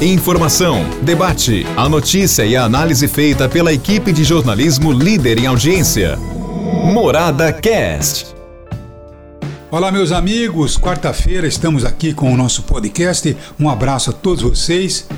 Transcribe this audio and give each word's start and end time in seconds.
Informação, 0.00 0.84
debate, 1.02 1.66
a 1.76 1.88
notícia 1.88 2.44
e 2.44 2.54
a 2.54 2.64
análise 2.64 3.08
feita 3.08 3.48
pela 3.48 3.72
equipe 3.72 4.12
de 4.12 4.24
jornalismo 4.24 4.92
líder 4.92 5.38
em 5.38 5.46
audiência. 5.46 6.16
Morada 6.92 7.52
Cast. 7.52 8.34
Olá, 9.70 9.90
meus 9.90 10.12
amigos. 10.12 10.76
Quarta-feira 10.76 11.46
estamos 11.46 11.84
aqui 11.84 12.12
com 12.12 12.32
o 12.32 12.36
nosso 12.36 12.62
podcast. 12.64 13.36
Um 13.58 13.70
abraço 13.70 14.10
a 14.10 14.12
todos 14.12 14.42
vocês. 14.42 15.08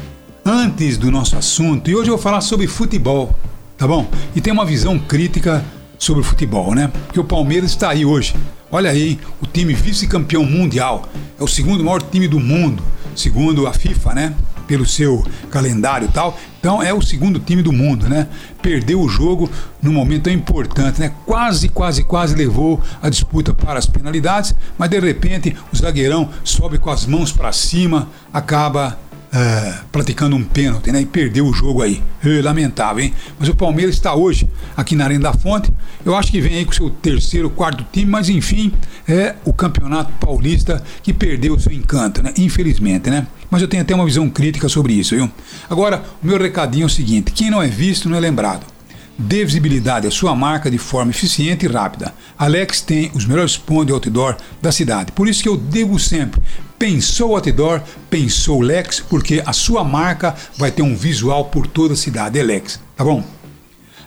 Antes 0.44 0.96
do 0.96 1.10
nosso 1.10 1.36
assunto, 1.36 1.90
e 1.90 1.96
hoje 1.96 2.10
eu 2.10 2.14
vou 2.14 2.22
falar 2.22 2.40
sobre 2.40 2.66
futebol, 2.66 3.34
tá 3.76 3.86
bom? 3.86 4.06
E 4.36 4.40
tem 4.40 4.52
uma 4.52 4.64
visão 4.64 4.98
crítica 4.98 5.64
sobre 6.04 6.20
o 6.20 6.24
futebol, 6.24 6.74
né? 6.74 6.90
Porque 7.06 7.18
o 7.18 7.24
Palmeiras 7.24 7.70
está 7.70 7.90
aí 7.90 8.04
hoje. 8.04 8.34
Olha 8.70 8.90
aí, 8.90 9.18
o 9.40 9.46
time 9.46 9.72
vice-campeão 9.72 10.44
mundial. 10.44 11.08
É 11.38 11.42
o 11.42 11.48
segundo 11.48 11.82
maior 11.82 12.02
time 12.02 12.28
do 12.28 12.38
mundo, 12.38 12.82
segundo 13.16 13.66
a 13.66 13.72
FIFA, 13.72 14.14
né? 14.14 14.34
Pelo 14.66 14.86
seu 14.86 15.24
calendário 15.50 16.06
e 16.06 16.10
tal. 16.10 16.38
Então 16.60 16.82
é 16.82 16.92
o 16.92 17.00
segundo 17.00 17.38
time 17.38 17.62
do 17.62 17.72
mundo, 17.72 18.08
né? 18.08 18.28
Perdeu 18.62 19.00
o 19.00 19.08
jogo 19.08 19.50
num 19.82 19.92
momento 19.92 20.24
tão 20.24 20.32
importante, 20.32 21.00
né? 21.00 21.12
Quase, 21.26 21.68
quase, 21.68 22.04
quase 22.04 22.34
levou 22.34 22.80
a 23.02 23.08
disputa 23.08 23.54
para 23.54 23.78
as 23.78 23.86
penalidades, 23.86 24.54
mas 24.76 24.90
de 24.90 24.98
repente 24.98 25.56
o 25.72 25.76
zagueirão 25.76 26.30
sobe 26.42 26.78
com 26.78 26.90
as 26.90 27.06
mãos 27.06 27.32
para 27.32 27.52
cima, 27.52 28.08
acaba 28.32 28.98
é, 29.34 29.74
praticando 29.90 30.36
um 30.36 30.44
pênalti, 30.44 30.92
né? 30.92 31.00
E 31.00 31.06
perdeu 31.06 31.46
o 31.46 31.52
jogo 31.52 31.82
aí. 31.82 32.00
É, 32.24 32.40
lamentável, 32.40 33.02
hein? 33.02 33.12
Mas 33.38 33.48
o 33.48 33.54
Palmeiras 33.54 33.96
está 33.96 34.14
hoje 34.14 34.48
aqui 34.76 34.94
na 34.94 35.04
Arena 35.04 35.24
da 35.24 35.32
Fonte. 35.32 35.72
Eu 36.04 36.14
acho 36.14 36.30
que 36.30 36.40
vem 36.40 36.54
aí 36.54 36.64
com 36.64 36.70
o 36.70 36.74
seu 36.74 36.88
terceiro, 36.88 37.50
quarto 37.50 37.84
time, 37.92 38.10
mas 38.10 38.28
enfim, 38.28 38.72
é 39.08 39.34
o 39.44 39.52
Campeonato 39.52 40.12
Paulista 40.20 40.82
que 41.02 41.12
perdeu 41.12 41.54
o 41.54 41.60
seu 41.60 41.72
encanto, 41.72 42.22
né? 42.22 42.32
Infelizmente, 42.38 43.10
né? 43.10 43.26
Mas 43.50 43.60
eu 43.60 43.68
tenho 43.68 43.82
até 43.82 43.94
uma 43.94 44.04
visão 44.04 44.30
crítica 44.30 44.68
sobre 44.68 44.92
isso, 44.92 45.16
viu? 45.16 45.28
Agora, 45.68 46.02
o 46.22 46.26
meu 46.26 46.38
recadinho 46.38 46.84
é 46.84 46.86
o 46.86 46.90
seguinte: 46.90 47.32
quem 47.32 47.50
não 47.50 47.60
é 47.60 47.66
visto 47.66 48.08
não 48.08 48.16
é 48.16 48.20
lembrado. 48.20 48.73
Dê 49.16 49.44
visibilidade 49.44 50.08
à 50.08 50.10
sua 50.10 50.34
marca 50.34 50.68
de 50.70 50.76
forma 50.76 51.12
eficiente 51.12 51.66
e 51.66 51.68
rápida. 51.68 52.12
Alex 52.36 52.80
tem 52.80 53.12
os 53.14 53.24
melhores 53.24 53.56
pontos 53.56 53.86
de 53.86 53.92
outdoor 53.92 54.36
da 54.60 54.72
cidade. 54.72 55.12
Por 55.12 55.28
isso 55.28 55.42
que 55.42 55.48
eu 55.48 55.56
digo 55.56 55.98
sempre: 56.00 56.42
pensou 56.78 57.36
outdoor, 57.36 57.80
pensou 58.10 58.60
Lex, 58.60 59.00
porque 59.00 59.40
a 59.46 59.52
sua 59.52 59.84
marca 59.84 60.34
vai 60.58 60.72
ter 60.72 60.82
um 60.82 60.96
visual 60.96 61.44
por 61.44 61.66
toda 61.66 61.94
a 61.94 61.96
cidade. 61.96 62.38
É 62.38 62.42
Lex, 62.42 62.80
tá 62.96 63.04
bom? 63.04 63.22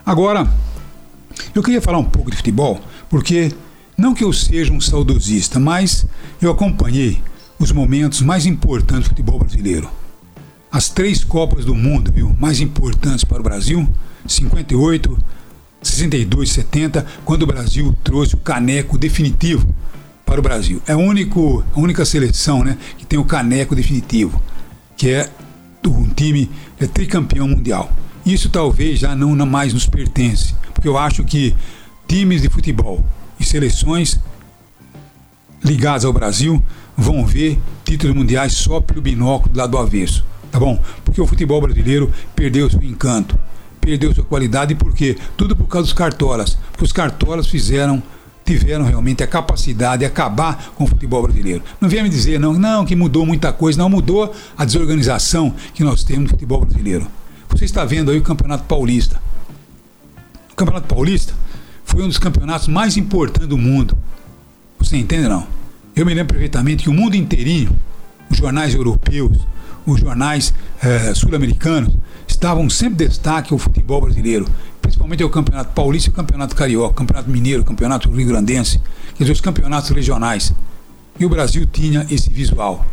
Agora, 0.05 0.51
eu 1.55 1.63
queria 1.63 1.81
falar 1.81 1.99
um 1.99 2.05
pouco 2.05 2.29
de 2.29 2.37
futebol, 2.37 2.79
porque 3.09 3.51
não 3.97 4.13
que 4.13 4.23
eu 4.23 4.33
seja 4.33 4.73
um 4.73 4.81
saudosista, 4.81 5.59
mas 5.59 6.05
eu 6.41 6.51
acompanhei 6.51 7.21
os 7.57 7.71
momentos 7.71 8.21
mais 8.21 8.45
importantes 8.45 9.05
do 9.05 9.09
futebol 9.09 9.39
brasileiro. 9.39 9.89
As 10.77 10.89
três 10.89 11.23
Copas 11.23 11.65
do 11.65 11.73
Mundo, 11.73 12.11
viu, 12.11 12.35
mais 12.39 12.61
importantes 12.61 13.23
para 13.23 13.39
o 13.39 13.43
Brasil 13.43 13.89
58, 14.27 15.17
62, 15.81 16.51
70, 16.51 17.03
quando 17.25 17.41
o 17.41 17.47
Brasil 17.47 17.97
trouxe 18.03 18.35
o 18.35 18.37
caneco 18.37 18.95
definitivo 18.95 19.73
para 20.23 20.39
o 20.39 20.43
Brasil. 20.43 20.79
É 20.85 20.91
a, 20.91 20.97
único, 20.97 21.65
a 21.75 21.79
única 21.79 22.05
seleção 22.05 22.63
né, 22.63 22.77
que 22.95 23.07
tem 23.07 23.17
o 23.17 23.25
caneco 23.25 23.75
definitivo, 23.75 24.39
que 24.95 25.09
é 25.09 25.27
um 25.83 26.09
time 26.09 26.47
é 26.79 26.85
tricampeão 26.85 27.47
mundial. 27.47 27.91
Isso 28.23 28.47
talvez 28.47 28.99
já 28.99 29.15
não 29.15 29.35
mais 29.47 29.73
nos 29.73 29.87
pertence, 29.87 30.53
porque 30.75 30.87
eu 30.87 30.95
acho 30.95 31.23
que 31.23 31.55
times 32.07 32.43
de 32.43 32.49
futebol 32.49 33.03
e 33.39 33.43
seleções 33.43 34.19
ligadas 35.63 36.05
ao 36.05 36.13
Brasil 36.13 36.63
vão 36.95 37.25
ver 37.25 37.59
títulos 37.83 38.15
mundiais 38.15 38.53
só 38.53 38.79
pelo 38.79 39.01
binóculo 39.01 39.51
do 39.51 39.57
lado 39.57 39.71
do 39.71 39.79
avesso, 39.79 40.23
tá 40.57 40.65
bom? 40.65 40.81
Porque 41.05 41.21
o 41.21 41.27
futebol 41.27 41.61
brasileiro 41.61 42.11
perdeu 42.35 42.69
seu 42.69 42.81
encanto 42.83 43.37
perdeu 43.87 44.13
sua 44.13 44.25
qualidade 44.25 44.75
porque 44.75 45.15
tudo 45.37 45.55
por 45.55 45.65
causa 45.67 45.85
dos 45.85 45.93
cartolas, 45.93 46.57
porque 46.71 46.83
os 46.83 46.91
cartolas 46.91 47.47
fizeram 47.47 48.03
tiveram 48.43 48.85
realmente 48.85 49.23
a 49.23 49.27
capacidade 49.27 49.99
de 49.99 50.05
acabar 50.05 50.71
com 50.75 50.85
o 50.85 50.87
futebol 50.87 51.21
brasileiro. 51.21 51.61
Não 51.81 51.89
venha 51.89 52.03
me 52.03 52.09
dizer 52.09 52.39
não, 52.39 52.53
não 52.53 52.85
que 52.85 52.95
mudou 52.95 53.25
muita 53.25 53.51
coisa, 53.51 53.77
não 53.77 53.89
mudou 53.89 54.33
a 54.57 54.63
desorganização 54.63 55.53
que 55.73 55.83
nós 55.83 56.03
temos 56.03 56.23
no 56.23 56.29
futebol 56.29 56.61
brasileiro. 56.61 57.07
Você 57.49 57.65
está 57.65 57.83
vendo 57.83 58.09
aí 58.09 58.17
o 58.17 58.21
Campeonato 58.21 58.63
Paulista. 58.63 59.21
O 60.51 60.55
Campeonato 60.55 60.87
Paulista 60.87 61.33
foi 61.83 62.03
um 62.03 62.07
dos 62.07 62.17
campeonatos 62.17 62.69
mais 62.69 62.95
importantes 62.95 63.49
do 63.49 63.57
mundo. 63.57 63.97
Você 64.79 64.95
entende 64.95 65.27
não? 65.27 65.45
Eu 65.93 66.05
me 66.05 66.13
lembro 66.13 66.33
perfeitamente 66.33 66.83
que 66.83 66.89
o 66.89 66.93
mundo 66.93 67.15
inteirinho, 67.15 67.77
os 68.29 68.37
jornais 68.37 68.73
europeus, 68.73 69.37
os 69.87 70.01
jornais 70.01 70.53
eh, 70.83 71.13
sul-americanos, 71.15 71.93
estavam 72.27 72.69
sempre 72.69 73.07
destaque 73.07 73.53
ao 73.53 73.57
futebol 73.57 74.01
brasileiro, 74.01 74.45
principalmente 74.81 75.23
ao 75.23 75.29
Campeonato 75.29 75.73
Paulista 75.73 76.09
o 76.09 76.13
Campeonato 76.13 76.55
Carioca, 76.55 76.93
Campeonato 76.93 77.29
Mineiro, 77.29 77.63
Campeonato 77.63 78.11
Rio 78.11 78.27
Grandense, 78.27 78.79
quer 79.15 79.23
dizer, 79.23 79.31
os 79.31 79.41
campeonatos 79.41 79.89
regionais. 79.89 80.53
E 81.17 81.25
o 81.25 81.29
Brasil 81.29 81.65
tinha 81.65 82.05
esse 82.11 82.29
visual. 82.29 82.85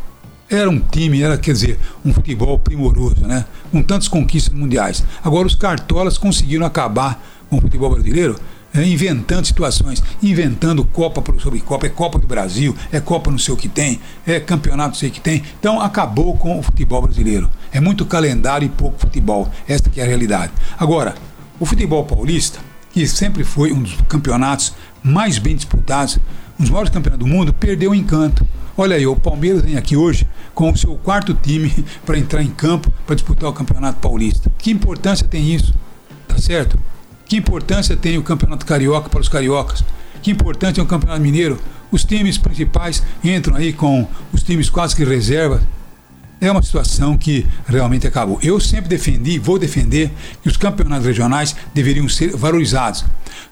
Era 0.49 0.71
um 0.71 0.79
time, 0.79 1.21
era, 1.21 1.37
quer 1.37 1.53
dizer, 1.53 1.79
um 2.05 2.13
futebol 2.13 2.59
primoroso, 2.59 3.27
né? 3.27 3.45
Com 3.73 3.83
tantas 3.83 4.09
conquistas 4.09 4.55
mundiais. 4.55 5.05
Agora 5.23 5.47
os 5.47 5.55
cartolas 5.55 6.17
conseguiram 6.17 6.65
acabar 6.65 7.23
com 7.51 7.57
o 7.57 7.61
futebol 7.61 7.91
brasileiro 7.91 8.37
inventando 8.83 9.47
situações, 9.47 10.03
inventando 10.23 10.85
Copa 10.85 11.23
sobre 11.39 11.61
Copa, 11.61 11.87
é 11.87 11.91
Copa 11.91 12.19
do 12.19 12.27
Brasil, 12.27 12.77
é 12.91 13.01
Copa 13.01 13.31
não 13.31 13.39
sei 13.39 13.55
o 13.55 13.57
que 13.57 13.69
tem, 13.69 14.01
é 14.27 14.41
campeonato 14.41 14.91
não 14.91 14.95
sei 14.95 15.11
o 15.11 15.13
que 15.13 15.21
tem. 15.21 15.43
Então 15.59 15.81
acabou 15.81 16.37
com 16.37 16.59
o 16.59 16.63
futebol 16.63 17.03
brasileiro. 17.03 17.51
É 17.73 17.81
muito 17.81 18.05
calendário 18.05 18.67
e 18.67 18.69
pouco 18.69 18.99
futebol. 18.99 19.49
Esta 19.69 19.91
que 19.91 20.01
é 20.01 20.05
a 20.05 20.07
realidade. 20.07 20.53
Agora, 20.79 21.15
o 21.61 21.67
futebol 21.67 22.05
paulista, 22.05 22.59
que 22.93 23.07
sempre 23.07 23.45
foi 23.45 23.73
um 23.73 23.83
dos 23.83 23.97
campeonatos 24.09 24.75
mais 25.03 25.39
bem 25.39 25.55
disputados, 25.55 26.19
um 26.59 26.63
dos 26.63 26.71
maiores 26.71 26.91
campeonatos 26.91 27.27
do 27.27 27.33
mundo, 27.33 27.53
perdeu 27.53 27.93
o 27.93 27.95
encanto. 27.95 28.47
Olha 28.77 28.97
aí, 28.97 29.07
o 29.07 29.15
Palmeiras 29.15 29.63
vem 29.63 29.77
aqui 29.77 29.97
hoje 29.97 30.27
com 30.53 30.71
o 30.71 30.77
seu 30.77 30.97
quarto 30.97 31.33
time 31.35 31.73
para 32.05 32.19
entrar 32.19 32.43
em 32.43 32.51
campo 32.51 32.93
para 33.07 33.15
disputar 33.15 33.49
o 33.49 33.53
Campeonato 33.53 34.01
Paulista. 34.01 34.53
Que 34.59 34.73
importância 34.73 35.27
tem 35.27 35.55
isso? 35.55 35.75
Tá 36.27 36.39
certo? 36.39 36.77
Que 37.27 37.37
importância 37.37 37.97
tem 37.97 38.19
o 38.19 38.23
Campeonato 38.23 38.67
Carioca 38.67 39.09
para 39.09 39.21
os 39.21 39.29
cariocas? 39.29 39.83
Que 40.23 40.31
importância 40.31 40.81
é 40.81 40.85
o 40.85 40.87
Campeonato 40.87 41.21
Mineiro? 41.21 41.59
Os 41.91 42.05
times 42.05 42.37
principais 42.37 43.03
entram 43.23 43.57
aí 43.57 43.73
com 43.73 44.07
os 44.33 44.43
times 44.43 44.69
quase 44.69 44.95
que 44.95 45.05
reserva. 45.05 45.63
É 46.41 46.51
uma 46.51 46.63
situação 46.63 47.17
que 47.17 47.47
realmente 47.67 48.07
acabou. 48.07 48.39
Eu 48.43 48.61
sempre 48.61 48.89
defendi, 48.89 49.39
vou 49.39 49.59
defender, 49.59 50.11
que 50.43 50.49
os 50.49 50.57
campeonatos 50.57 51.07
regionais 51.07 51.57
deveriam 51.73 52.09
ser 52.09 52.37
valorizados. 52.37 53.05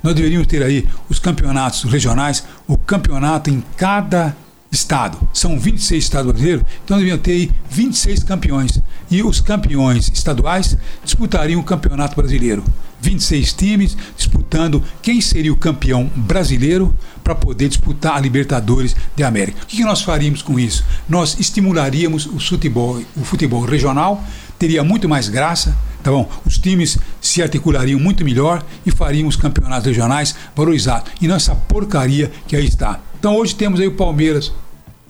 Nós 0.03 0.15
deveríamos 0.15 0.47
ter 0.47 0.63
aí 0.63 0.87
os 1.09 1.19
campeonatos 1.19 1.85
regionais, 1.85 2.45
o 2.67 2.77
campeonato 2.77 3.49
em 3.49 3.63
cada 3.77 4.37
estado. 4.73 5.19
São 5.35 5.59
26 5.59 6.03
estados 6.03 6.33
brasileiros, 6.33 6.65
então 6.83 6.99
deviam 6.99 7.19
ter 7.19 7.33
aí 7.33 7.51
26 7.71 8.25
campeões. 8.25 8.81
E 9.11 9.23
os 9.23 9.41
campeões 9.41 10.11
estaduais 10.13 10.77
disputariam 11.05 11.61
o 11.61 11.65
campeonato 11.65 12.17
brasileiro. 12.17 12.65
26 13.03 13.53
times 13.53 13.97
disputando 14.17 14.83
quem 15.03 15.21
seria 15.21 15.53
o 15.53 15.57
campeão 15.57 16.11
brasileiro 16.15 16.95
para 17.23 17.35
poder 17.35 17.69
disputar 17.69 18.17
a 18.17 18.21
Libertadores 18.21 18.97
de 19.15 19.25
América. 19.25 19.59
O 19.65 19.67
que, 19.67 19.85
nós 19.85 20.03
faríamos 20.03 20.41
com 20.41 20.59
isso? 20.59 20.85
Nós 21.09 21.37
estimularíamos 21.39 22.27
o 22.27 22.39
futebol, 22.39 23.03
o 23.17 23.25
futebol 23.25 23.65
regional, 23.65 24.25
teria 24.59 24.85
muito 24.85 25.09
mais 25.09 25.29
graça, 25.29 25.77
tá 26.03 26.13
bom? 26.13 26.31
Os 26.47 26.59
times 26.59 26.97
se 27.21 27.43
articulariam 27.43 27.99
muito 27.99 28.25
melhor 28.25 28.65
e 28.87 28.93
faríamos 28.93 29.35
campeonatos 29.35 29.87
regionais 29.87 30.35
valorizados. 30.55 31.11
E 31.21 31.27
não 31.27 31.35
essa 31.35 31.57
porcaria 31.57 32.31
que 32.47 32.55
aí 32.55 32.67
está. 32.67 33.01
Então 33.19 33.37
hoje 33.37 33.55
temos 33.55 33.81
aí 33.81 33.87
o 33.87 33.93
Palmeiras, 33.93 34.53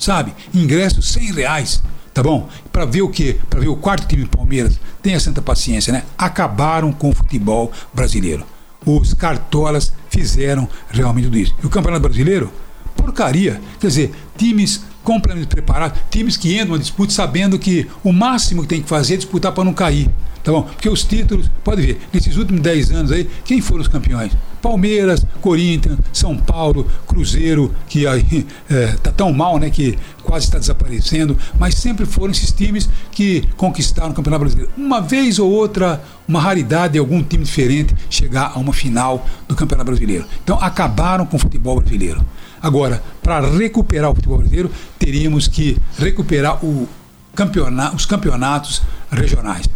sabe? 0.02 0.34
Ingressos 0.52 1.08
100 1.12 1.32
reais 1.32 1.82
tá 2.12 2.22
bom? 2.22 2.48
Para 2.70 2.84
ver 2.84 3.02
o 3.02 3.08
quê? 3.08 3.38
Para 3.48 3.60
ver 3.60 3.68
o 3.68 3.76
quarto 3.76 4.06
time 4.06 4.24
do 4.24 4.28
Palmeiras. 4.28 4.78
Tenha 5.02 5.18
santa 5.18 5.40
paciência, 5.40 5.92
né? 5.92 6.02
Acabaram 6.16 6.92
com 6.92 7.10
o 7.10 7.14
futebol 7.14 7.72
brasileiro. 7.92 8.44
Os 8.84 9.14
cartolas 9.14 9.92
fizeram 10.10 10.68
realmente 10.90 11.24
tudo 11.24 11.38
isso. 11.38 11.54
E 11.62 11.66
o 11.66 11.70
Campeonato 11.70 12.02
Brasileiro? 12.02 12.52
Porcaria. 12.96 13.60
Quer 13.80 13.86
dizer, 13.86 14.12
times 14.36 14.84
completamente 15.02 15.48
preparados, 15.48 15.98
times 16.10 16.36
que 16.36 16.54
entram 16.54 16.72
na 16.72 16.78
disputa 16.78 17.12
sabendo 17.12 17.58
que 17.58 17.88
o 18.04 18.12
máximo 18.12 18.62
que 18.62 18.68
tem 18.68 18.82
que 18.82 18.88
fazer 18.88 19.14
é 19.14 19.16
disputar 19.16 19.52
para 19.52 19.64
não 19.64 19.72
cair. 19.72 20.08
Tá 20.44 20.52
bom? 20.52 20.62
Porque 20.62 20.88
os 20.88 21.04
títulos, 21.04 21.48
pode 21.64 21.82
ver, 21.82 22.00
nesses 22.12 22.36
últimos 22.36 22.60
10 22.62 22.90
anos 22.90 23.12
aí, 23.12 23.28
quem 23.44 23.60
foram 23.60 23.80
os 23.80 23.88
campeões? 23.88 24.32
Palmeiras, 24.62 25.26
Corinthians, 25.40 25.98
São 26.12 26.36
Paulo, 26.36 26.88
Cruzeiro, 27.06 27.74
que 27.88 28.06
aí 28.06 28.46
é, 28.70 28.86
tá 29.02 29.10
tão 29.10 29.32
mal, 29.32 29.58
né, 29.58 29.68
que 29.68 29.98
quase 30.22 30.46
está 30.46 30.58
desaparecendo, 30.58 31.36
mas 31.58 31.74
sempre 31.74 32.06
foram 32.06 32.30
esses 32.30 32.52
times 32.52 32.88
que 33.10 33.46
conquistaram 33.56 34.12
o 34.12 34.14
Campeonato 34.14 34.44
Brasileiro. 34.44 34.72
Uma 34.76 35.00
vez 35.00 35.38
ou 35.38 35.50
outra, 35.50 36.02
uma 36.26 36.40
raridade 36.40 36.94
de 36.94 36.98
algum 36.98 37.22
time 37.22 37.44
diferente 37.44 37.94
chegar 38.08 38.52
a 38.54 38.58
uma 38.58 38.72
final 38.72 39.26
do 39.48 39.56
Campeonato 39.56 39.90
Brasileiro. 39.90 40.24
Então 40.42 40.56
acabaram 40.60 41.26
com 41.26 41.36
o 41.36 41.40
futebol 41.40 41.80
brasileiro. 41.80 42.24
Agora, 42.62 43.02
para 43.22 43.50
recuperar 43.50 44.10
o 44.10 44.14
futebol 44.14 44.38
brasileiro, 44.38 44.70
teríamos 44.98 45.48
que 45.48 45.76
recuperar 45.98 46.64
o 46.64 46.88
campeona 47.34 47.92
os 47.94 48.06
campeonatos 48.06 48.82
regionais. 49.10 49.68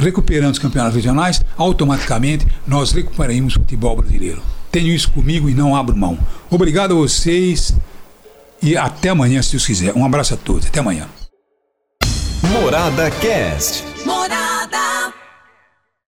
Recuperando 0.00 0.52
os 0.52 0.58
campeonatos 0.58 0.96
regionais, 0.96 1.44
automaticamente 1.56 2.46
nós 2.66 2.90
recuperaremos 2.92 3.54
o 3.54 3.60
futebol 3.60 3.96
brasileiro. 3.96 4.42
Tenho 4.72 4.88
isso 4.88 5.10
comigo 5.10 5.48
e 5.48 5.54
não 5.54 5.76
abro 5.76 5.96
mão. 5.96 6.18
Obrigado 6.48 6.92
a 6.92 6.96
vocês 6.96 7.74
e 8.62 8.76
até 8.76 9.10
amanhã, 9.10 9.42
se 9.42 9.52
Deus 9.52 9.66
quiser. 9.66 9.94
Um 9.94 10.04
abraço 10.04 10.34
a 10.34 10.36
todos. 10.36 10.66
Até 10.66 10.80
amanhã. 10.80 11.06
Morada 12.42 13.10
Cast. 13.10 13.84
Morada. 14.04 14.39